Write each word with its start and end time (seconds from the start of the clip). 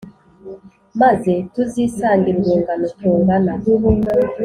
Maze 1.01 1.33
tuzisangize 1.53 2.49
urungano 2.73 2.85
tungana 2.99 3.53